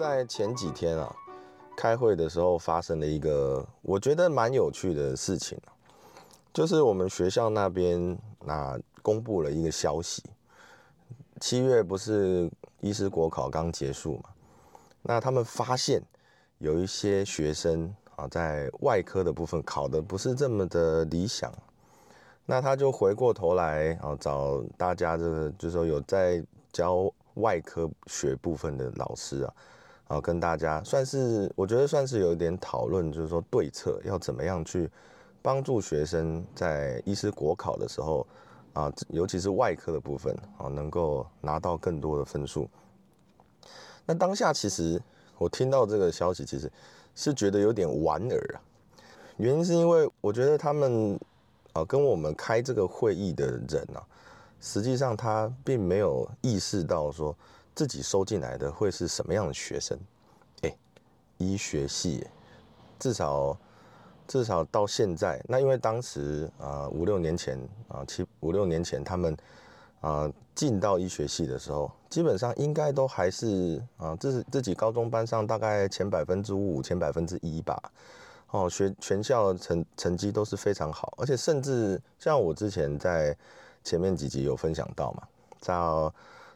[0.00, 1.14] 在前几天啊，
[1.76, 5.60] 开会的时候发生了一个我觉得蛮有趣的事情
[6.54, 10.24] 就是我们学校那边那公布了一个消息，
[11.38, 12.50] 七月不是
[12.80, 14.30] 医师国考刚结束嘛？
[15.02, 16.02] 那他们发现
[16.60, 21.52] 有一些学生啊，在外科的部分考的不是这么的理想，
[22.46, 26.42] 那他就回过头来啊，找大家这个就说有在
[26.72, 29.54] 教外科学部分的老师啊，
[30.10, 34.90] 然后跟大家算是我觉得算是有一点讨论，就是说对策要怎么样去。
[35.42, 38.26] 帮助学生在医师国考的时候
[38.74, 42.68] 啊，尤其是外科的部分啊，能够拿到更多的分数。
[44.04, 45.00] 那当下其实
[45.38, 46.70] 我听到这个消息，其实
[47.14, 48.60] 是觉得有点莞尔啊。
[49.38, 51.18] 原因是因为我觉得他们
[51.72, 54.04] 啊，跟我们开这个会议的人啊，
[54.60, 57.34] 实际上他并没有意识到说
[57.80, 59.98] 自己收进来的会是什么样的学生。
[60.60, 60.76] 哎，
[61.38, 62.26] 医学系，
[62.98, 63.56] 至少。
[64.26, 69.36] 至少到现在，那因为当时啊五六年前啊七五六年前他们
[70.00, 77.76] 啊进到医学系的时候，基本上应该都还是啊自自己高中班上大概前百分之五前百分之一吧，
[78.52, 83.36] 哦学全校成成绩都是非常好，而且甚至像我之前在
[83.82, 85.24] 前面几集有分享到嘛，
[85.58, 85.74] 在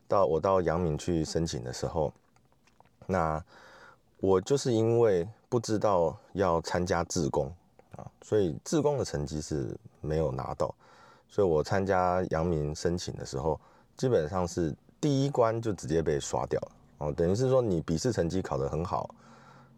[0.09, 2.13] 到我到阳明去申请的时候，
[3.07, 3.43] 那
[4.19, 7.53] 我就是因为不知道要参加自工。
[7.97, 10.75] 啊，所以自工的成绩是没有拿到，
[11.29, 13.61] 所以我参加阳明申请的时候，
[13.97, 16.73] 基本上是第一关就直接被刷掉了。
[16.99, 19.15] 哦，等于是说你笔试成绩考得很好，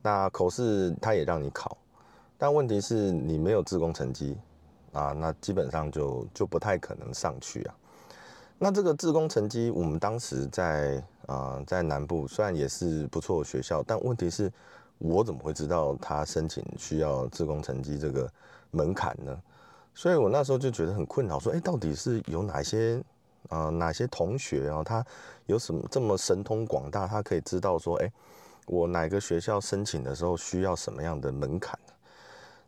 [0.00, 1.76] 那口试他也让你考，
[2.38, 4.34] 但问题是你没有自工成绩
[4.94, 7.74] 啊，那基本上就就不太可能上去啊。
[8.58, 14.52] 那这个自工成绩，我们当时在啊在南部虽然也是不错的学校，但问题是。
[14.98, 18.26] 我怎么会知道他申请需要自工成绩这个
[18.70, 19.42] 门槛呢？
[19.92, 22.98] 所以我那时候就觉得很困扰，说：哎，到底是有哪些
[23.50, 25.04] 啊哪些同学啊，他
[25.44, 28.10] 有什么这么神通广大，他可以知道说：哎，
[28.68, 31.78] 我哪个学校申请的时候需要什么样的门槛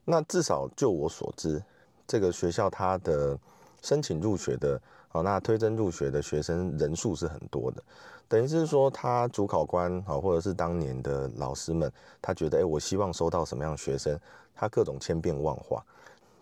[0.04, 1.62] 那至少就我所知，
[2.06, 3.38] 这个学校它的
[3.81, 4.78] 申请入学的。
[5.08, 7.82] 好，那推甄入学的学生人数是很多的，
[8.28, 14.20] 等于是说他主考官好，或者是当年的老师们，他觉得，哎，我希望收到什么样的学生，
[14.54, 15.82] 他各种千变万化，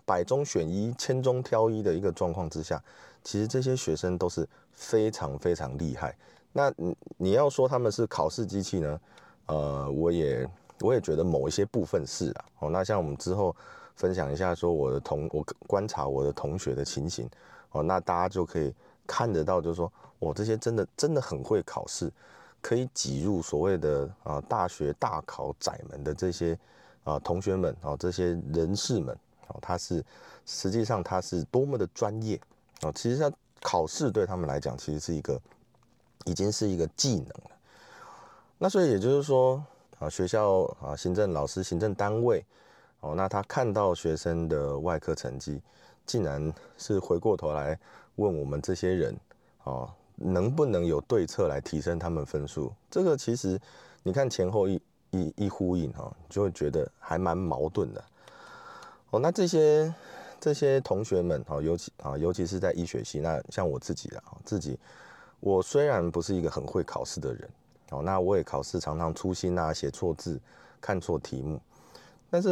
[0.05, 2.83] 百中选一，千中挑一的一个状况之下，
[3.23, 6.13] 其实这些学生都是非常非常厉害。
[6.51, 8.99] 那你你要说他们是考试机器呢？
[9.45, 10.45] 呃，我也
[10.81, 12.45] 我也觉得某一些部分是啊。
[12.59, 13.55] 哦，那像我们之后
[13.95, 17.29] 分享一下，说我的同我观察我的同学的情形。
[17.77, 18.73] 哦，那大家就可以
[19.05, 22.11] 看得到，就是说，我这些真的真的很会考试，
[22.61, 26.57] 可以挤入所谓的啊大学大考窄门的这些
[27.03, 29.15] 啊同学们啊这些人士们
[29.47, 30.03] 哦，他是
[30.45, 32.39] 实际上他是多么的专业
[32.81, 35.39] 哦，其实他考试对他们来讲，其实是一个
[36.25, 37.51] 已经是一个技能了。
[38.57, 39.63] 那所以也就是说
[39.99, 42.43] 啊，学校啊行政老师行政单位
[43.01, 45.61] 哦，那他看到学生的外科成绩。
[46.07, 47.77] 竟然是回过头来
[48.15, 49.15] 问我们这些人，
[49.65, 52.73] 哦，能不能有对策来提升他们分数？
[52.89, 53.59] 这个其实
[54.01, 54.81] 你看前后一
[55.11, 58.03] 一一呼应哈，就会觉得还蛮矛盾的。
[59.09, 59.93] 哦，那这些
[60.39, 64.79] 这些同学们，哦，尤其啊，尤其是在医学系，那像我自己啊，自己
[65.41, 67.49] 我虽然不是一个很会考试的人，
[67.91, 70.39] 哦，那我也考试常常粗心啊，写错字，
[70.79, 71.59] 看错题目，
[72.29, 72.49] 但是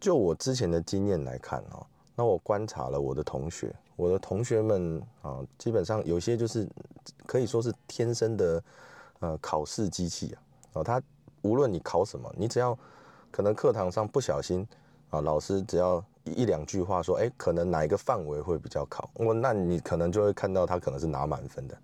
[0.00, 1.86] 就我之前的经验来看，哦。
[2.16, 6.68] 那我观察了我的同学，我的同学们啊，基本上有些就是
[7.26, 8.62] 可以说是天生的
[9.18, 10.38] 呃考试机器啊，
[10.74, 11.02] 哦，他
[11.42, 12.78] 无论你考什么，你只要
[13.32, 14.64] 可能课堂上不小心
[15.10, 21.76] 啊，老师只要一两句话说，哎，可能哪一个范围会比较考，我那你可能就会看到他可能是拿满分的，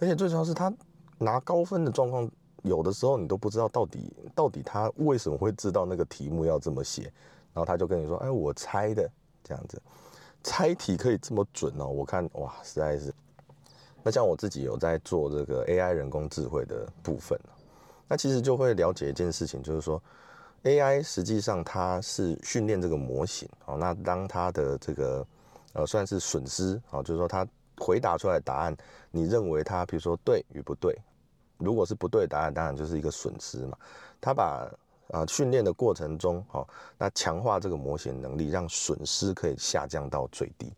[0.00, 0.72] 而且最主要是他
[1.18, 2.28] 拿高分的状况，
[2.62, 7.02] 有的时候你都不知道到底到底他为什么会知道那个题目要这么写，
[7.52, 9.08] 然后他就跟你说，哎，我猜的。
[9.48, 9.80] 这样子
[10.42, 13.12] 猜题可以这么准哦，我看哇，实在是。
[14.02, 17.38] 那像我自己有在做这个 AI 人工智慧的部分
[18.06, 20.00] 那其实就会了解一件事情，就是说
[20.62, 23.76] AI 实际上它是训练这个模型哦。
[23.76, 25.26] 那当它的这个
[25.72, 27.46] 呃算是损失啊，就是说它
[27.76, 28.76] 回答出来的答案，
[29.10, 30.96] 你认为它比如说对与不对？
[31.58, 33.76] 如果是不对答案，当然就是一个损失嘛。
[34.20, 34.70] 它把
[35.08, 36.66] 啊训练的过程中，哦，
[36.96, 40.72] 那强化这个模型能力，让损失可以下降到最低。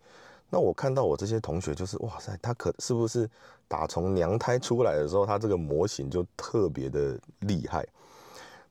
[0.49, 3.29] 那我看到我这些同学就是哇塞，他可是不是
[3.69, 7.87] 打从娘胎出来的时候，他这个模型就特别的厉害。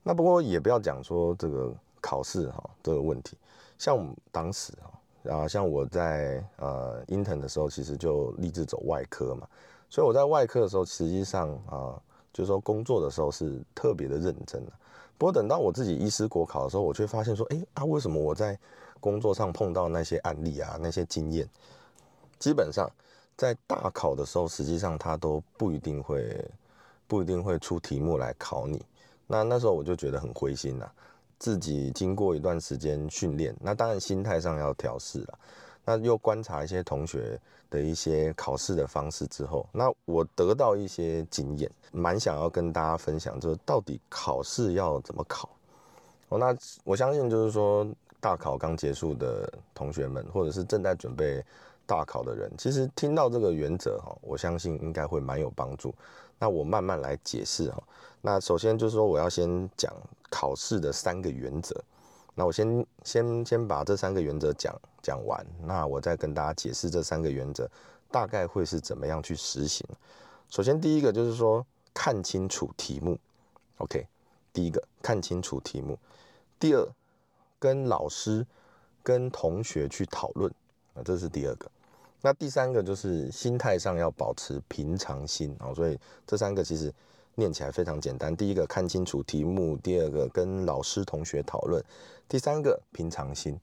[0.03, 3.37] 那不过也不要讲说这个考试哈这个问题，
[3.77, 9.47] 像我们当时哈啊，像我在呃 intern 的时候，其实就立志走外科嘛，
[9.89, 12.01] 所以我在外科的时候，实际上啊，
[12.33, 14.71] 就是说工作的时候是特别的认真的。
[15.19, 18.57] 不过等到我自己医师国考的时候，我却发现说，哎，啊为什么我在
[19.01, 21.47] 工作上碰到那些案例啊，那些经验，
[22.39, 22.89] 基本上
[23.35, 26.49] 在大考的时候，实际上他都不一定会，
[27.05, 28.81] 不一定会出题目来考你。
[29.27, 30.89] 那那时候我就觉得很灰心呐。
[31.37, 35.39] 自己经过一段时间训练，那当然心态上要调试了。
[35.85, 37.39] 那又观察一些同学
[37.69, 45.49] 的一些考试的方式之后，那我得到一些经验，蛮想要跟大家分享，就是到底考试要怎么考。
[46.29, 47.87] 哦，那我相信就是说。
[48.21, 51.41] 大考刚结束的同学们，或者是正在准备
[51.85, 55.95] 大考的人，其实听到这个原则哈，我相信应该会蛮有帮助。
[56.37, 57.81] 那我慢慢来解释哈。
[58.19, 59.89] 那首先就是说，我要先讲
[60.29, 61.81] 考试的三个原则。
[62.39, 67.69] 那我先先先把这三个原则讲讲完，那我再跟大家解释这三个原则
[68.09, 69.85] 大概会是怎么样去实行。
[70.47, 73.19] 首先第一个就是说，看清楚题目。
[73.79, 74.07] OK，
[74.53, 75.99] 第一个看清楚题目。
[76.57, 76.89] 第二。
[77.61, 78.47] 跟老师、
[79.03, 80.49] 跟同学去讨论
[80.93, 81.69] 啊，这是第二个。
[82.21, 85.73] 那第三个就是心态上要保持平常心啊。
[85.73, 86.89] 所以这三个其实
[87.35, 88.35] 念起来非常简单。
[88.35, 91.83] 第一个看清楚题目，第二个跟老师、同学讨论，
[92.27, 93.59] 第三个平常心。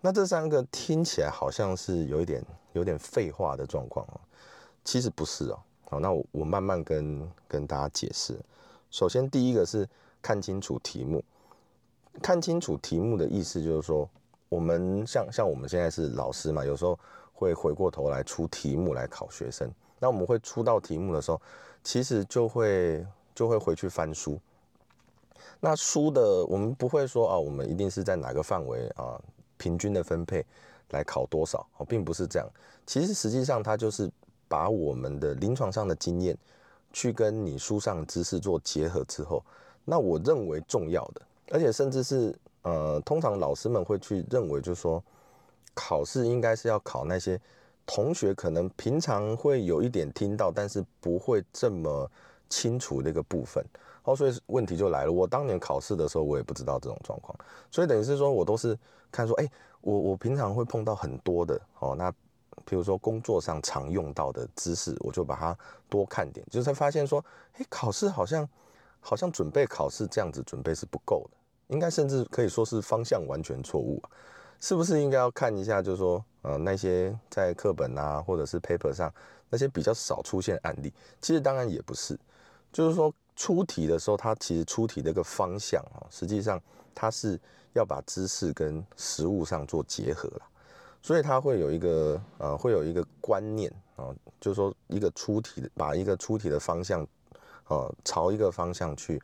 [0.00, 2.42] 那这三个听起来好像是有一点
[2.72, 4.20] 有点废话的状况哦，
[4.84, 5.58] 其实不是哦。
[5.90, 8.38] 好，那我我慢慢跟跟大家解释。
[8.90, 9.88] 首先第一个是
[10.22, 11.22] 看清楚题目。
[12.22, 14.08] 看清楚题目的意思，就是说，
[14.48, 16.98] 我们像像我们现在是老师嘛，有时候
[17.32, 19.70] 会回过头来出题目来考学生。
[19.98, 21.40] 那我们会出到题目的时候，
[21.82, 24.38] 其实就会就会回去翻书。
[25.60, 29.20] 那书的我们不会说啊，我们一定是在哪个范围啊，
[29.56, 30.44] 平均的分配
[30.90, 32.48] 来考多少哦，并不是这样。
[32.86, 34.10] 其实实际上它就是
[34.48, 36.36] 把我们的临床上的经验
[36.92, 39.44] 去跟你书上的知识做结合之后，
[39.84, 41.22] 那我认为重要的。
[41.50, 45.02] 而且甚至是呃，通常老师们会去认为，就是说
[45.74, 47.40] 考试应该是要考那些
[47.92, 52.08] 同学可能平常会有一点听到，但是不会这么
[52.48, 53.64] 清楚的一个部分。
[54.04, 55.10] 哦，所以问题就来了。
[55.10, 57.36] 我当年考试的时候，我也不知道这种状况，
[57.68, 58.78] 所以等于是说我都是
[59.10, 59.50] 看说，哎，
[59.80, 62.12] 我我平常会碰到很多的哦，那
[62.64, 65.58] 比如说工作上常用到的知识，我就把它
[65.88, 67.22] 多看点，就是发现说，
[67.54, 68.48] 哎，考试好像
[69.00, 71.36] 好像准备考试这样子准备是不够的。
[71.74, 74.10] 应该甚至可以说是方向完全错误啊，
[74.60, 79.12] 是不是应该要看一下，就是说，呃，那些在课本啊或者是 paper 上
[79.48, 82.18] 那些比较少出现案例，其实当然也不是，
[82.70, 86.60] 就是说出题的时候，它其实出题的一个方向啊，实际上
[86.94, 87.40] 它是
[87.72, 90.42] 要把知识跟实物上做结合了，
[91.02, 97.06] 所以它会有一个呃，会有一个观念啊，就是说一个出题的把一个出题的方向，
[97.68, 99.20] 呃，朝一个方向去。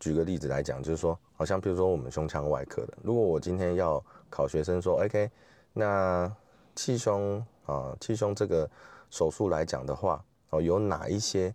[0.00, 5.30] 举个例子来讲，就是说，好像比如说我们胸腔外科的，如果我今天要考学生说，OK，
[5.72, 6.28] 那
[6.74, 8.68] 气胸啊，气胸这个
[9.08, 11.54] 手术来讲的话，哦，有哪一些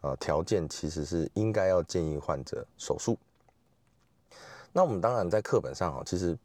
[0.00, 3.16] 啊条件其实是应该要建议患者手术？
[4.72, 6.36] 那我们当然在课本上哦，其实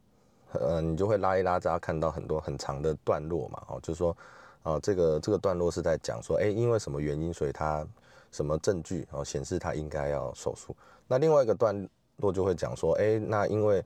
[0.52, 4.16] 呃，你就会拉一拉，大家看到很多很长的段落嘛，哦，就是说，
[4.62, 7.84] 啊，这个这个段落是在讲说，哎，因为什么原因，所以他
[8.30, 10.76] 什么证据哦显示他应该要手术？
[11.08, 13.84] 那另外一个段落就会讲说，哎，那因为，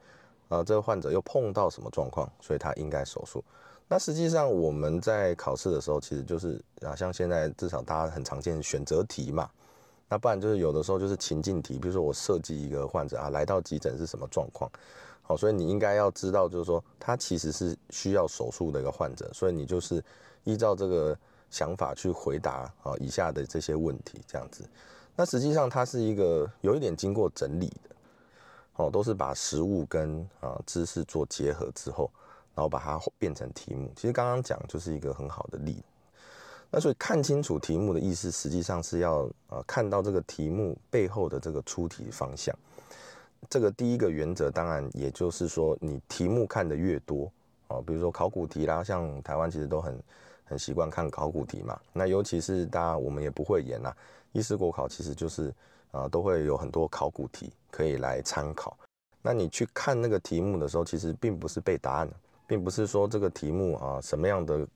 [0.49, 3.43] 呃，这个患者又碰到什么状况，所以他应该手术。
[3.89, 9.49] 那实际上我们在考试的时候，其实就是啊，像现在至少大家很常见选择题嘛，
[10.09, 14.71] 那不然就是有的时候就是情境题，比如说我设计一个患者啊，来到急诊是什么状况，
[15.23, 20.03] 好，所以你应该要知道，就是说他其实是需要手术的一个患者，所以你就是
[20.45, 21.17] 依照这个
[21.51, 24.69] 想法去回答啊以下的这些问题，这样子。
[25.15, 27.96] 那实际上它是一个有一点经过整理的，
[28.77, 32.11] 哦，都是把实物跟啊知识做结合之后，
[32.55, 33.91] 然后把它变成题目。
[33.97, 35.83] 其实刚刚讲就是一个很好的例。
[36.71, 42.55] 那所以看清楚题目的意思，实际上是要呃看到这个题目背后的这个出题方向。
[43.49, 47.31] 这个第一个原则，当然也就是说，你题目看的越多
[47.69, 50.03] 哦，比如说考古题啦，像台湾其实都很
[50.45, 51.79] 很习惯看考古题嘛。
[51.93, 53.95] 那尤其是大家我们也不会演呐，
[54.33, 55.55] 一师国考其实就是
[55.97, 58.77] 啊都会有很多考古题可以来参考。
[59.23, 62.09] 那你去看那个题目的时候，其实并不是背答案，
[62.47, 64.67] 并不是说这个题目啊什么样的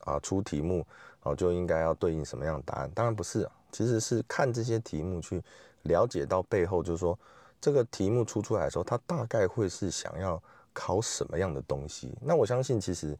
[0.00, 0.86] 啊出题目
[1.20, 5.42] 啊就应该要对应什么样的答案，当然不是啊，其实是看这些题目去
[5.82, 7.18] 了解到背后，就是说。
[7.58, 10.40] 这个题目出出来的时候，他大概会是想要
[10.74, 12.12] 考什么样的东西？
[12.20, 13.18] 那我相信，其实，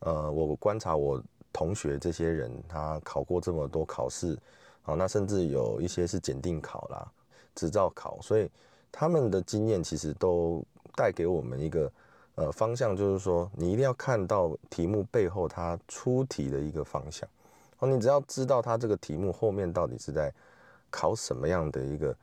[0.00, 1.22] 呃，我观察我
[1.52, 4.36] 同学这些人，他考过这么多考试，
[4.86, 7.12] 好，那甚至有一些是检定考啦、
[7.54, 8.48] 执照考，所以
[8.92, 10.64] 他们的经验其实都
[10.94, 11.92] 带给我们一个
[12.36, 17.28] 呃方向，就是说，你一定要看到题目背后它出题的一个方向。
[17.80, 20.32] 哦，你只要知道它这个题目后面到底是在
[20.88, 22.16] 考什么样的一个。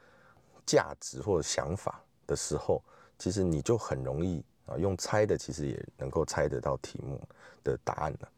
[0.65, 2.81] 价值或者想法的时候，
[3.19, 7.19] 其实你就很容易啊，用猜的其实也能够猜得到题目
[7.65, 8.29] 的答案了。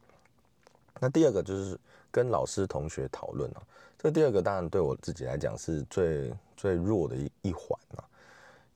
[0.98, 1.78] 那第二个就是
[2.10, 3.62] 跟老师同学讨论啊，
[4.06, 8.04] 这第二个当然对我自己来讲是最最弱的一一环啊，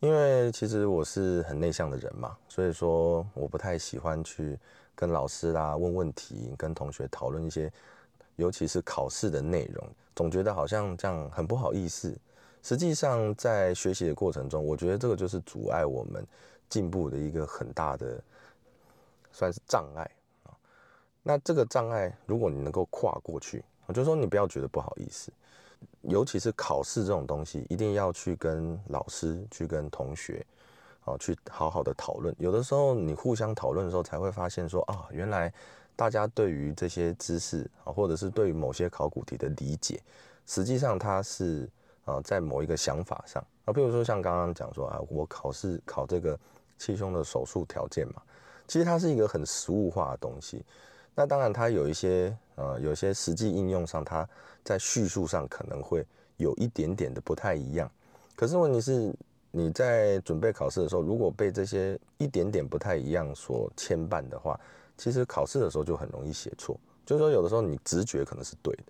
[0.01, 4.59] 因为其实我是很内向的人嘛，所以说我不太喜欢去
[4.93, 7.73] 跟老师啦问问题，跟同学讨论一些，
[8.35, 12.13] 尤其是考试的内容，总觉得好像这样很不好意思。
[12.61, 16.27] 实际上，在学习的过程中，我觉得这个就是阻碍我们
[16.69, 18.21] 进步的一个很大的，
[19.31, 20.11] 算是障碍
[20.43, 20.51] 啊。
[21.23, 25.33] 那这个障碍，如果你能够跨过去，我就说你不要觉得不好意思，
[26.03, 30.47] 尤其是考试这种东西，一定要去跟老师、去跟同学，
[31.07, 32.33] 哦，去好好的讨论。
[32.39, 35.53] 有的时候，你互相讨论的时候，才会发现说啊，原来
[35.97, 40.01] 大家对于这些知识啊，或者是对于某些考古题的理解，
[40.47, 41.69] 实际上它是。
[42.07, 46.37] 啊，在某一个想法上啊，比如说像刚刚讲说啊，我考试考这个
[46.79, 48.23] 气胸的手术条件嘛，
[48.67, 50.65] 其实它是一个很实物化的东西。
[51.15, 54.29] 那当然它有一些呃，有些实际应用上，它
[54.63, 57.91] 在叙述上可能会有一点点的不太一样。
[58.37, 59.11] 可是问题是，
[59.51, 64.61] 你在准备考试的时候，如果被这些一点点不太一样所牵绊的话，
[64.99, 66.79] 其实考试的时候就很容易写错。
[67.07, 68.85] 就是说，有的时候你直觉可能是对的，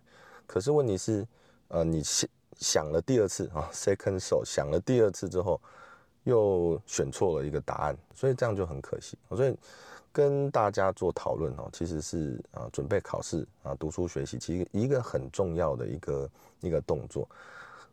[0.49, 1.25] 可是问题是，
[1.69, 5.61] 呃，你想想了第二次啊，second so 想了第二次之后，
[6.25, 9.17] 又选错了一个答案，所以这样就很可惜。
[9.31, 9.57] 所以
[10.13, 17.29] 跟大家做讨论哦，其实是啊准备考试啊读书学习，其实一个很重要的一个一个动作。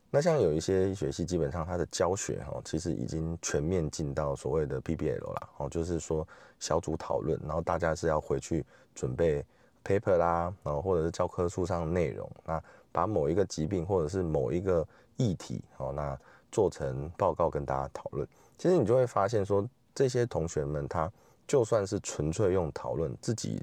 [0.10, 6.28] 那像有一些学系，基本上它的教学哈，其实已经全面进到所谓的 PBL 了哦，就是说
[6.60, 9.46] 小组讨论，然后大家是要回去准备
[9.84, 12.62] paper 啦，然后或者是教科书上的内容那。
[12.90, 14.84] 把某一个疾病或者是某一个
[15.18, 16.18] 议题，哦，那
[16.52, 18.28] 做成报告跟大家讨论。
[18.58, 21.12] 其实你就会发现说，这些同学们他
[21.48, 23.62] 就算是纯粹用讨论，自己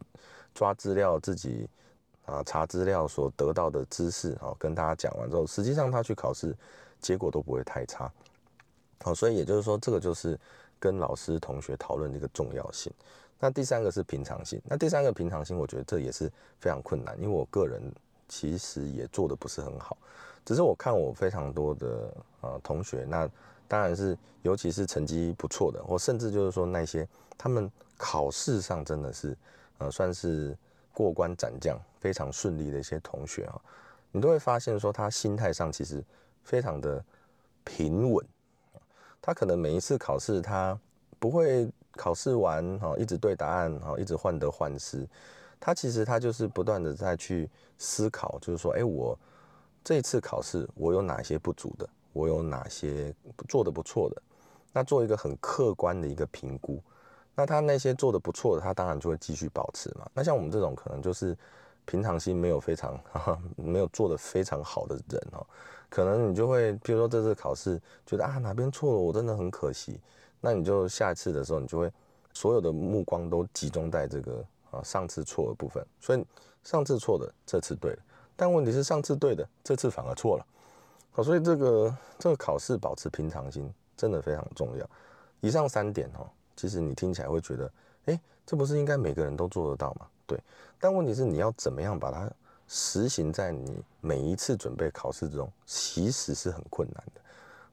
[0.54, 1.68] 抓资料，自己
[2.24, 6.56] 啊查资料所得到的知识，哦，跟大家讲完之后，实际上他去考试
[7.00, 8.10] 结果都不会太差。
[9.02, 10.38] 好，所以也就是说，这个就是
[10.78, 12.92] 跟老师同学讨论的一个重要性。
[13.38, 14.60] 那第三个是平常心。
[14.64, 17.82] 那第三个平常心，我觉得这也是非常困难，因为我个人。
[18.26, 19.98] 其实也做的不是很好，
[20.46, 23.30] 只是我看我非常多的呃同学，那
[23.66, 27.06] 当然是尤其是成绩不错的，或甚至就是说那些
[27.36, 29.36] 他们考试上真的是
[29.78, 30.56] 呃算是
[30.92, 33.60] 过关斩将非常顺利的一些同学啊，
[34.12, 36.04] 你都会发现说他心态上其实
[36.42, 37.04] 非常的
[37.64, 38.24] 平稳，
[39.20, 40.78] 他可能每一次考试他
[41.18, 45.08] 不会考试完哈一直对答案哈一直患得患失。
[45.58, 49.18] 他其实他就是不断的在去思考，就是说，哎，我
[49.82, 53.14] 这次考试我有哪些不足的，我有哪些
[53.46, 54.22] 做的不错的，
[54.72, 56.82] 那做一个很客观的一个评估。
[57.34, 60.08] 那他那些做的不错的，他当然就会继续保持嘛。
[60.14, 61.36] 那像我们这种可能就是
[61.84, 62.98] 平常心没有非常
[63.54, 65.46] 没有做的非常好的人哦，
[65.90, 70.00] 可能你就会，比如说这次考试觉得啊哪边错了，我真的很可惜。
[70.40, 71.92] 那你就下一次的时候，你就会
[72.32, 74.42] 所有的目光都集中在这个。
[74.70, 76.26] 啊，上次错的部分，所以
[76.64, 77.98] 上次错的，这次对了。
[78.34, 80.44] 但问题是上次对的，这次反而错了。
[81.16, 84.90] 好，所以这个这个考试保持平常心真的非常重要。
[85.40, 87.72] 以上三点哦，其实你听起来会觉得，
[88.06, 90.06] 哎，这不是应该每个人都做得到吗？
[90.26, 90.36] 对。
[90.80, 92.28] 但问题是你要怎么样把它
[92.66, 97.20] 实行在你每一次准备考试中，其实是很困难的。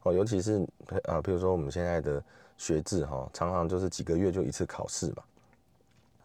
[0.04, 0.64] 哦，尤其是
[1.08, 2.22] 啊，比如说我们现在的
[2.56, 5.22] 学制哈，常常就是几个月就一次考试嘛。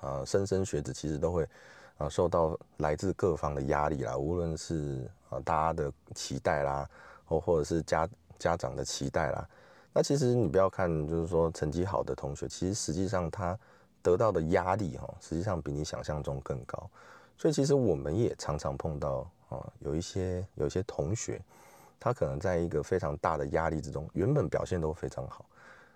[0.02, 1.50] 啊，莘莘学子其实都会，
[1.98, 6.90] 啊受到来自各方的压力啦，无论是啊大家的期待啦，
[7.26, 8.08] 或或者是家
[8.40, 9.48] 家长的期待啦。
[9.94, 13.58] 那其实你不要看，就是说成绩好的同学，其实实际上他
[14.02, 16.90] 得到的压力哈，实际上比你想象中更高。
[17.38, 21.42] 所以其实我们也常常碰到啊，有一些有一些同学，
[22.00, 25.46] 他可能在一个非常大的压力之中，原本表现都非常好，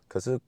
[0.08, 0.40] 可是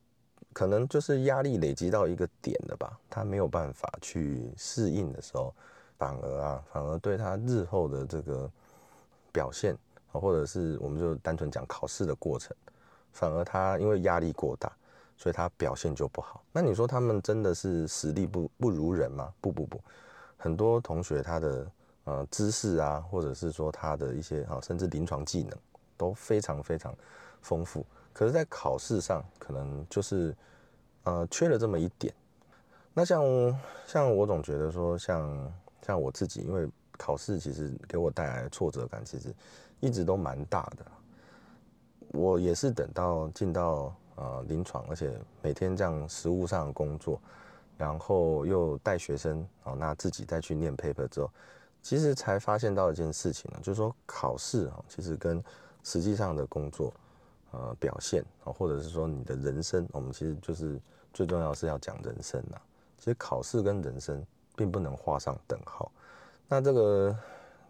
[0.51, 5.53] 可能就是压力累积到一个点了吧，他没有办法去适应的时候，
[5.97, 8.49] 反而啊，反而对他日后的这个
[9.33, 9.77] 表现，
[10.13, 12.55] 或者是我们就单纯讲考试的过程。
[13.11, 14.71] 反而他因为压力过大，
[15.17, 16.41] 所以他表现就不好。
[16.51, 19.33] 那你说他们真的是实力不不如人吗？
[19.41, 19.79] 不不不，
[20.37, 21.71] 很多同学他的
[22.05, 25.57] 呃知识啊，或者是说他的一些啊，甚至临床技能
[25.97, 26.95] 都非常非常
[27.41, 27.85] 丰富。
[28.13, 30.35] 可是，在考试上可能就是
[31.03, 32.13] 呃缺了这么一点。
[32.93, 33.23] 那像
[33.85, 35.53] 像我总觉得说，像
[35.85, 39.33] 像我自己，因为考试其实给我带来的挫折感，其实
[39.79, 40.85] 一直都蛮大的。
[42.09, 47.19] 我也是等到进到呃临床，而且每天这样实务上的工作，
[47.77, 51.31] 然后又带学生哦，那自己再去念 paper 之后，
[51.81, 55.43] 其实才发现到一件事情呢，就是说考试啊，其实跟
[55.83, 56.93] 实际上的工作
[57.51, 60.79] 呃表现啊，或者是说你的人生，我们其实就是
[61.13, 62.57] 最重要是要讲人生呐。
[62.99, 64.23] 其实考试跟人生
[64.55, 65.91] 并不能画上等号。
[66.53, 67.17] 那这个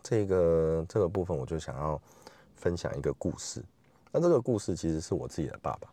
[0.04, 2.02] 这个这个部分，我就想要
[2.54, 3.64] 分享一个故事。
[4.12, 5.88] 那这个故事其实是我自己的爸爸。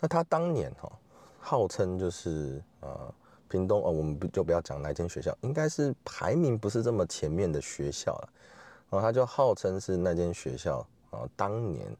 [0.00, 0.90] 那他当年哈，
[1.38, 3.14] 号称就是呃，
[3.46, 8.28] 屏东哦，我们不就不要讲哪间学校，应该是排名不是这么前面的学校了。
[8.88, 10.78] 然后他就号称是那间学校
[11.10, 11.94] 啊，当年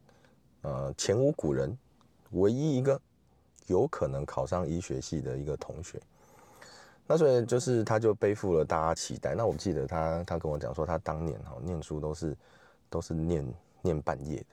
[0.61, 1.77] 呃前无古人，
[2.31, 2.99] 唯一一个
[3.67, 6.01] 有可能考上医学系的一个同学。
[7.13, 9.35] 那所以就是他就背负了大家期待。
[9.35, 12.35] 那我记得他他跟我讲说，他当年哈念书都是
[12.89, 13.45] 都是念。
[13.85, 14.45] 念半夜的，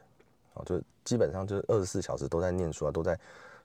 [0.55, 3.17] 哦，就基本上就是二十四小时都在念书啊，都在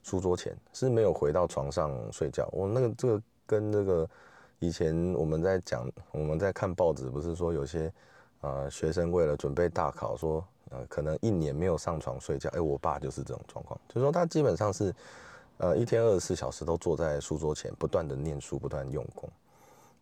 [0.04, 2.48] 书桌前，是没有回到床上睡觉。
[2.52, 4.08] 我那个这个跟那个
[4.60, 7.92] 以前我们在讲，我们在看报纸，不是说有些
[8.42, 10.34] 呃学生为了准备大考，说
[10.70, 12.48] 呃可能一年没有上床睡觉。
[12.50, 14.94] 哎，我爸就是这种状况，就是说他基本上是
[15.58, 19.28] 呃一天二十四小时都坐在书桌前，不断的念书，不断用功。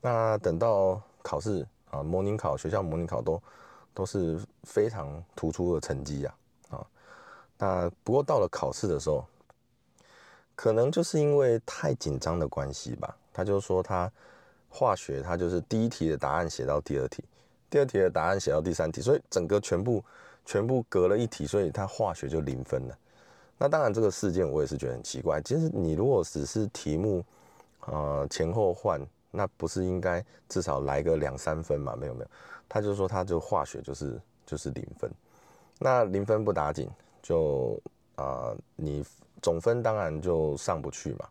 [0.01, 3.43] 那等到考试啊，模拟考，学校模拟考都。
[3.97, 6.35] 都是非常突出的成绩呀，
[6.69, 6.85] 啊，
[7.57, 9.25] 那不过到了考试的时候，
[10.57, 14.11] 可能就是因为太紧张的关系吧，他就说他
[14.69, 17.23] 化学他就是第一题的答案写到第二题，
[17.71, 20.05] 第二题的答案写到第三题，所以整个全部
[20.45, 22.99] 全部隔了一题，所以他化学就零分了。
[23.57, 27.25] 那当然这个事件我也是觉得很奇怪，其实你如果只是题目
[27.87, 31.95] 呃前后换，那不是应该至少来个两三分嘛？
[31.97, 32.27] 没有没有。
[32.69, 35.11] 他就说，他就化学就是就是零分，
[35.79, 36.91] 那零分不打紧，
[37.23, 37.79] 就
[38.17, 39.05] 啊，你
[39.41, 41.29] 总分当然就上不去嘛。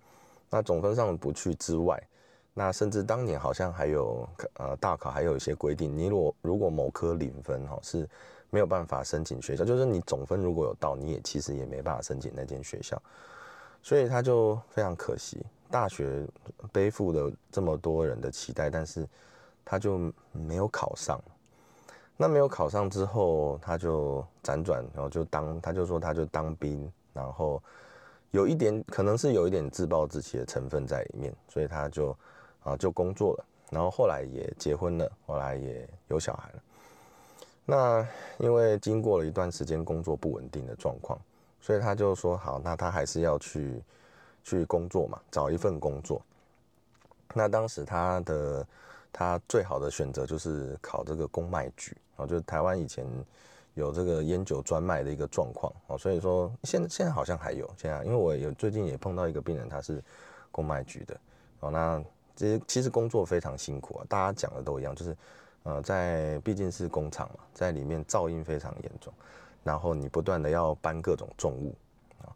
[0.49, 2.01] 那总分上不去之外，
[2.53, 8.07] 那甚至当年好像还有呃大考还有一些规定，你如果如果某科零分哈是
[8.53, 13.01] 没有办法申请学校，就是你总分如果有到，你也其实也没办法申请那间学校，
[13.81, 16.23] 所以他就非常可惜，大学
[16.71, 19.07] 背负了这么多人的期待，但是
[19.65, 21.19] 他就没有考上。
[22.15, 27.59] 那没有考上之后，他就辗转，然后就当，他就说他就当兵，然后
[28.29, 32.15] 有一点可能是有一点自暴自弃的成分在里面，所以他就
[32.61, 36.61] 啊就工作了，然后后来也结婚了，后来也有小孩了。
[37.65, 41.19] 那因为经过了一段时间工作不稳定的状况，
[41.61, 43.81] 所以他就说好，那他还是要去
[44.43, 46.21] 去工作嘛，找一份工作。
[47.33, 48.65] 那当时他的。
[49.15, 53.05] 他最好的选择就是考这个公卖局啊，就是台湾以前
[53.75, 60.03] 有这个烟酒专卖的一个状况哦，所以说现在现在好像还有现在，因为我有最近也碰到一个病人，他是
[60.51, 61.15] 公卖局的
[61.59, 62.03] 哦，那
[62.35, 65.15] 这些其实工作非常辛苦啊，大家讲的都一样，就是
[65.63, 69.13] 呃在毕竟是工厂嘛，在里面噪音非常严重，
[69.63, 71.75] 然后你不断的要搬各种重物
[72.21, 72.31] 啊，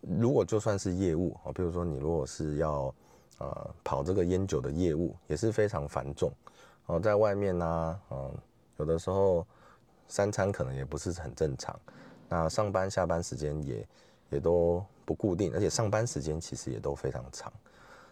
[0.00, 2.94] 如果就算是业务啊，比如说你如果是要
[3.38, 6.30] 呃，跑这个烟酒的业务也是非常繁重，
[6.84, 8.34] 哦，在外面呢，嗯，
[8.76, 9.46] 有的时候
[10.08, 11.78] 三餐可能也不是很正常，
[12.28, 13.88] 那上班下班时间也
[14.28, 17.50] 也都不固定，而且上班时间其实也都非常长，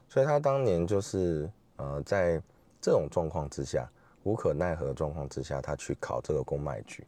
[0.09, 2.41] 所以他当年就是呃，在
[2.81, 3.87] 这种状况之下，
[4.29, 7.03] 无可奈何状况之下，他去考这个公卖局，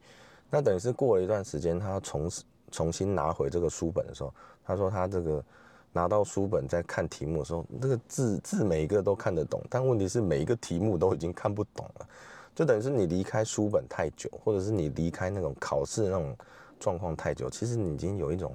[0.49, 2.31] 那等于是过了一段时间，他重
[2.71, 4.33] 重新拿回这个书本的时候，
[4.65, 5.45] 他说他这个。
[5.93, 12.09] 拿到书本在看题目的时候，这个字字每一个都看得懂，但问题是每一个题目都已经看不懂了，
[12.55, 16.37] 就等于是你离开书本太久，或者是你离开那种考试那种
[16.79, 18.55] 状况太久，其实你已经有一种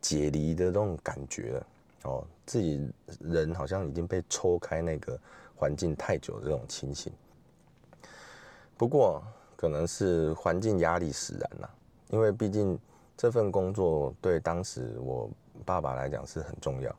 [0.00, 1.66] 解离的那种感觉了
[2.04, 5.18] 哦，自己人好像已经被抽开那个
[5.56, 7.12] 环境太久的这种情形。
[8.80, 9.22] 不过
[9.56, 11.70] 可能是环境压力使然啦，
[12.08, 12.78] 因为毕竟
[13.14, 15.28] 这份工作对当时我。
[15.66, 16.96] 爸爸来讲是很重要，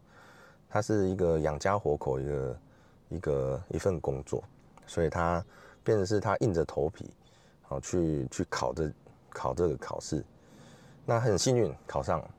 [0.70, 2.60] 他是一个养家活口一个
[3.10, 4.44] 一个一份工作，
[4.86, 5.44] 所以他
[5.84, 7.10] 变成是他硬着头皮，
[7.64, 8.92] 好去去考这
[9.32, 10.24] 考这个考试，
[11.08, 12.30] 那很幸运考上了。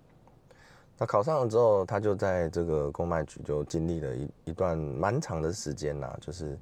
[0.96, 6.56] 那考上了之后，他就在这个公卖局就经历了一一段蛮长的时间呐，就是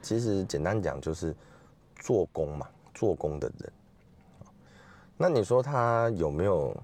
[0.00, 1.36] 其实简单讲就是
[2.00, 3.72] 做工嘛，做工的人。
[5.16, 6.76] 那你说他有没有？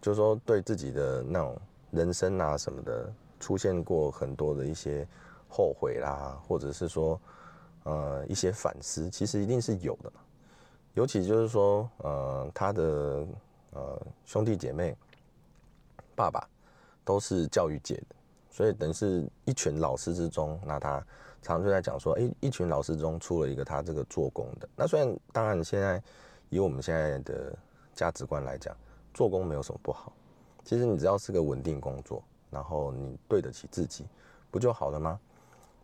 [0.00, 1.58] 就是说，对自己的那种
[1.90, 5.08] 人生啊什么的，出现过很多的一些
[5.48, 7.18] 后悔啦，或者是说，
[7.84, 10.12] 呃，一些反思，其实一定是有的。
[10.92, 13.26] 尤其就是说，呃，他的
[13.70, 14.94] 呃兄弟姐妹、
[16.14, 16.46] 爸爸
[17.02, 18.14] 都是教育界的，
[18.50, 21.02] 所以等于是一群老师之中，那他
[21.44, 24.68] 常常就在讲说，哎，一群老师中出了一个他这个做工的。
[24.74, 26.02] 那虽然当然现在
[26.48, 27.56] 以我们现在的
[27.94, 28.76] 价值观来讲。
[29.16, 30.12] 做工没有什么不好，
[30.64, 34.04] 其实你只要是个稳定工作，然后你对得起自己，
[34.50, 35.20] 不就好了吗？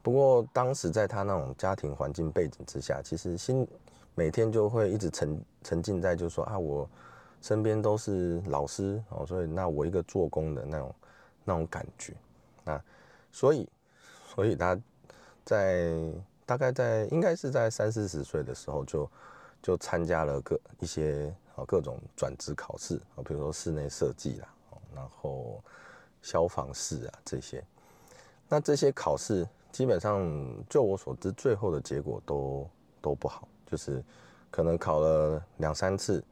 [0.02, 3.64] 不过当时在他那种家庭环境背景之下，其实心
[4.16, 6.90] 每天就会一直沉沉浸在，就是说啊，我
[7.40, 10.94] 身边都是老师哦，所以那我一个做工的那种
[11.44, 12.12] 那种感觉
[12.64, 12.84] 啊，
[13.30, 13.68] 所以
[14.34, 14.76] 所以他
[15.44, 15.92] 在
[16.46, 19.10] 大概在应该是在三四十岁的时候就
[19.62, 21.64] 就参加了各一些啊。
[21.66, 24.48] 各种转职考试啊，比如说室内设计啦，
[24.94, 25.62] 然后
[26.22, 27.64] 消防士啊这些，
[28.48, 30.26] 那这些考试基本上，
[30.68, 32.68] 就我所知，最后的结果都
[33.00, 34.02] 都不好，就是
[34.50, 36.22] 可能考了两三次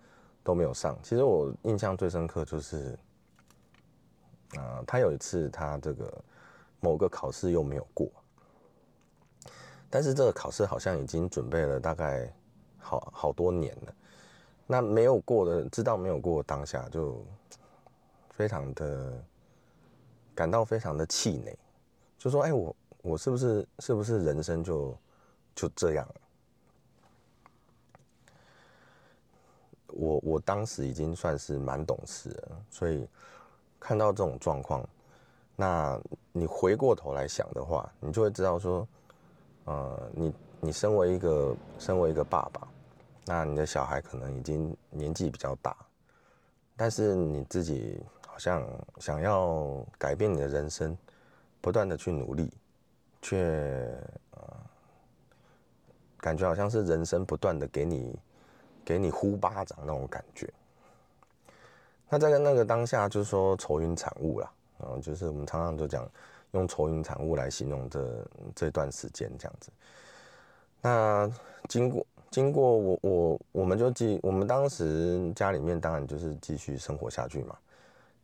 [0.43, 0.99] 都没有上。
[1.03, 2.99] 其实我印象最深刻就是，
[4.57, 6.25] 啊，他有一次他这个
[6.81, 8.11] 某个考试又没有过，
[9.91, 12.33] 但是这个考试好像已经准备了大概
[12.79, 13.95] 好好多年了。
[14.67, 17.25] 那没有过的，知道没有过当下就
[18.31, 19.13] 非常的
[20.35, 21.59] 感到非常的气馁，
[22.19, 24.97] 就说：“哎，我我是不是是不是人生就
[25.55, 26.07] 就这样？”
[29.87, 33.09] 我我当时已经算是蛮懂事了，所以
[33.81, 34.87] 看到这种状况，
[35.57, 35.99] 那
[36.31, 38.87] 你回过头来想的话，你就会知道说，
[39.69, 42.67] 呃，你你身为一个身为一个爸爸。
[43.27, 45.77] 那你的小孩可能已经年纪比较大，
[46.75, 48.67] 但是你自己好像
[48.99, 50.97] 想要改变你的人生，
[51.61, 52.51] 不断的去努力，
[53.21, 53.95] 却
[54.31, 54.41] 呃
[56.17, 58.19] 感觉好像是人生不断的给你
[58.83, 60.51] 给你呼巴掌那种感觉。
[62.09, 66.11] 那在那个当下，就是说愁云惨雾啦，嗯，就是我们常常就讲
[66.53, 69.71] 用愁云惨雾来形容这这段时间这样子。
[70.81, 71.31] 那
[71.69, 72.07] 经过。
[72.31, 77.57] 经过我我我们就继我们当时家里面当然就是继续生活下去嘛，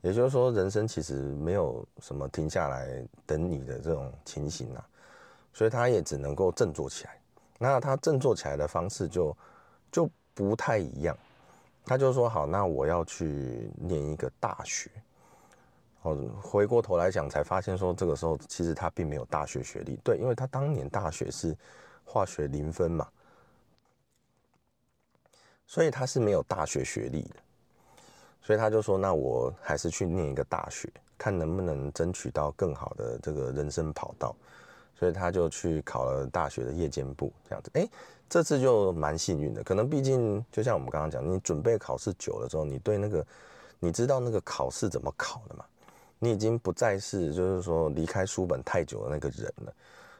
[0.03, 4.87] 也就是说人生其实没有什么停下来等你的这种情形啊，
[5.55, 7.19] 所以他也只能够振作起来。
[7.59, 9.35] 那他振作起来的方式就
[9.91, 11.17] 就不太一样，
[11.87, 14.91] 他就说好，那我要去念一个大学。
[16.05, 21.55] 哦，回过头来讲才发现说这个时候其实他并没有大学学历，对，因为他当年大学是
[22.05, 23.09] 化学零分嘛。
[25.67, 27.37] 所以他是没有大学学历的，
[28.43, 34.37] 所以他就说：“那我还是去念一个大学，看能不能争取到更好的这个人生跑道。”
[34.95, 37.71] 所以他就去考了大学的夜间部，这样子。
[37.75, 37.88] 哎，
[38.29, 39.64] 这次就蛮幸运的。
[39.64, 43.27] 可能毕竟就像我们刚刚讲，你准备考试久了之后，你对那个
[43.81, 45.64] 你知道那个考试怎么考的嘛？
[46.25, 49.73] 你已经不再是就是说离开书本太久的那个人了，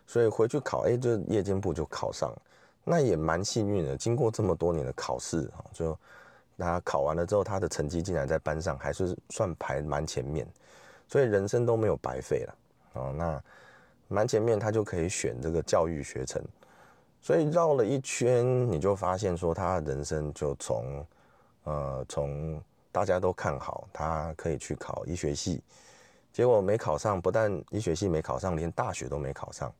[0.07, 2.43] 所以回去考，哎，就夜间部就考上了。
[2.85, 5.99] 那也蛮幸运的，经过这么多年的考试，哈，就
[6.59, 10.47] 他考完了之后，他的成绩竟然在班上还是算排蛮前面，
[11.09, 12.55] 所以人生都没有白费了，
[12.93, 13.43] 哦，那
[14.09, 16.43] 蛮前面他就可以选这个教育学程，
[17.23, 21.07] 所以绕了一圈，你就发现说他人生就从，
[21.65, 22.63] 呃，从
[22.93, 25.63] 大家都看好他可以去考医学系，
[26.35, 29.73] 结果没考上，不但医学系没考上，连大学都没考上。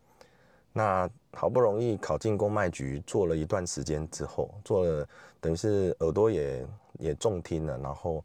[0.73, 5.09] 那好不容易考进公卖局，做了一段时间之后，做了
[5.41, 6.65] 等于是耳朵也
[7.01, 8.25] 也中听了，然后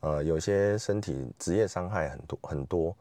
[0.00, 2.96] 呃有些身体职业伤害很多很多，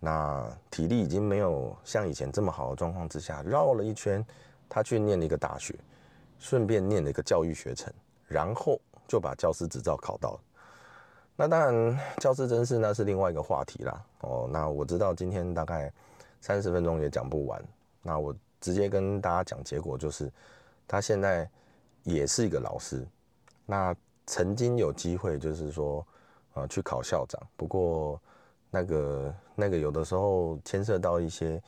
[0.00, 4.26] 那体力已经没有像以前这么好的状况之下，绕了一圈，
[4.68, 5.72] 他去念了一个大学，
[6.40, 7.92] 顺便念了一个教育学程，
[8.26, 10.40] 然后就把教师执照考到了。
[11.40, 14.04] 那当然，教师真是那是另外一个话题啦。
[14.20, 15.90] 哦，那我知道今天大概
[16.42, 17.64] 三十分钟也讲不完，
[18.02, 20.30] 那我直接跟大家讲结果，就是
[20.86, 21.48] 他现在
[22.02, 23.02] 也是一个老师。
[23.64, 26.06] 那曾经有机会就是说，
[26.52, 28.20] 呃，去考校长，不过
[28.70, 31.58] 那个那个有的时候牵涉到一些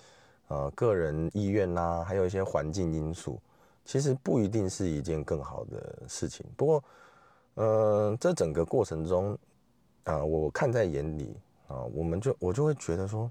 [0.48, 3.40] 呃个人意愿呐，还有一些环境因素，
[3.86, 6.44] 其实不一定是一件更好的事情。
[6.58, 6.84] 不过，
[7.54, 9.34] 呃，这整个过程中。
[10.04, 11.36] 啊，我看在眼里
[11.68, 13.30] 啊，我们就我就会觉得说，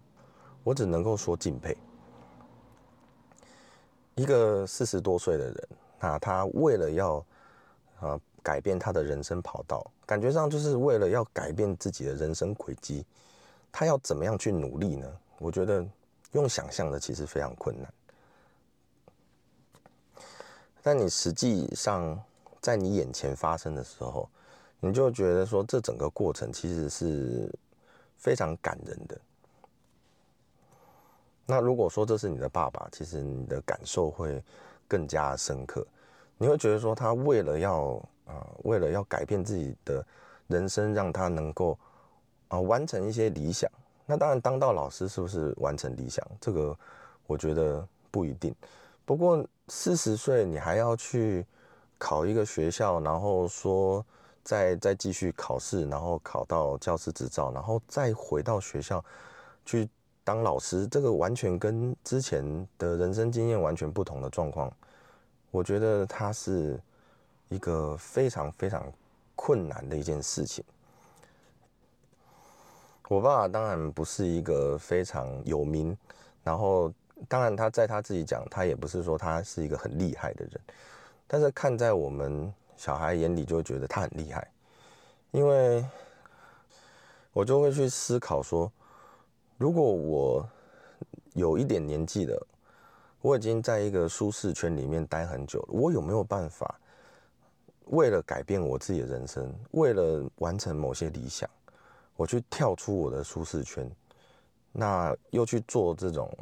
[0.63, 1.75] 我只能够说敬佩
[4.15, 5.67] 一个四十多岁的人
[5.99, 7.25] 啊，他为了要
[7.99, 13.05] 啊改变他的人生跑道，感觉上就是为了要改变自己的人生轨迹，
[13.69, 15.11] 他要怎么样去努力呢？
[15.39, 15.85] 我觉得
[16.31, 17.93] 用想象的其实非常困难，
[20.81, 22.17] 但你实际上
[22.61, 24.29] 在你眼前发生的时候。
[24.83, 27.47] 你就觉得说，这整个过程其实是
[28.17, 29.15] 非常感人的。
[31.45, 34.43] 那如果说这是你的爸爸，其实你的感受会
[34.87, 35.85] 更加深刻。
[36.35, 40.03] 你会觉得说，他为了要啊，为了要改变自己的
[40.47, 41.77] 人生，让他能够
[42.47, 43.69] 啊完成一些理想。
[44.07, 46.25] 那当然，当到老师是不是完成理想？
[46.39, 46.75] 这个
[47.27, 48.51] 我觉得不一定。
[49.05, 51.45] 不过四十岁你还要去
[51.99, 54.03] 考一个学校，然后说。
[54.43, 59.03] 再再继续考试，然后考到教师执照，然后再回到学校
[59.65, 59.87] 去
[60.23, 64.71] 当老师，这个完全跟之前的人生经验完全不同的状况，
[65.51, 66.79] 我觉得它是
[67.49, 68.91] 一个非常非常
[69.35, 70.63] 困难的一件事情。
[73.07, 75.97] 我爸爸当然不是一个非常有名，
[76.43, 76.91] 然后
[77.27, 80.61] 当然他在他自己讲，他也不是说他是一个很厉害的人，
[81.27, 82.53] 但是看在我们。
[82.81, 84.51] 小孩眼里就会觉得他很厉害，
[85.29, 85.85] 因为
[87.31, 88.71] 我就会去思考说，
[89.59, 90.49] 如果我
[91.33, 92.47] 有一点年纪了，
[93.21, 96.79] 我已经在一个舒适圈里面待很久了，我有没有办法
[97.85, 101.47] 为了改变我自己的人生，为了完成某些理想，
[102.15, 103.87] 我去跳出我的舒适圈，
[104.71, 106.35] 那又去做这种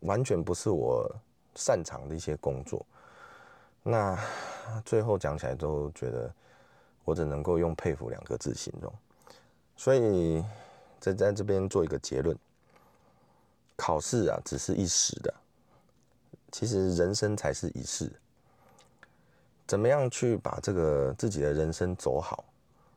[0.00, 1.10] 完全不是我
[1.54, 2.84] 擅长的一些工作？
[3.88, 4.18] 那
[4.84, 6.34] 最后讲起来都觉得，
[7.04, 8.92] 我只能够用佩服两个字形容。
[9.76, 10.44] 所以
[10.98, 12.36] 在在这边做一个结论：
[13.76, 15.32] 考试啊，只是一时的，
[16.50, 18.10] 其实人生才是一世。
[19.68, 22.44] 怎么样去把这个自己的人生走好，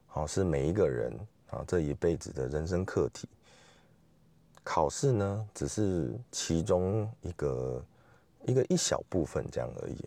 [0.07, 1.13] 好是每一个人
[1.51, 3.29] 啊这一辈子的人生课题。
[4.63, 7.85] 考试呢，只是其中一个
[8.47, 10.03] 一个一小部分这样而已。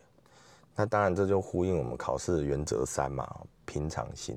[0.74, 3.28] 那当然，这就呼应我们考试原则三嘛，
[3.66, 4.37] 平常心，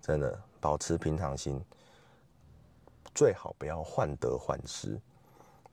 [0.00, 1.60] 真的保持平常心，
[3.14, 4.98] 最好不要患得患失。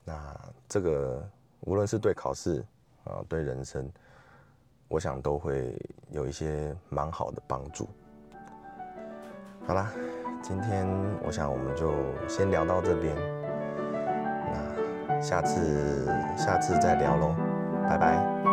[0.03, 0.35] 那
[0.67, 1.23] 这个
[1.61, 2.65] 无论是对考试
[3.03, 3.87] 啊，对人生，
[4.87, 7.87] 我想都会有一些蛮好的帮助。
[9.67, 9.91] 好啦，
[10.41, 10.87] 今天
[11.23, 11.93] 我想我们就
[12.27, 13.15] 先聊到这边，
[14.51, 17.35] 那下次下次再聊喽，
[17.87, 18.50] 拜拜。